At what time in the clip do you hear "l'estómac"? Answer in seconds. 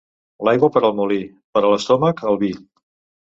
1.73-2.23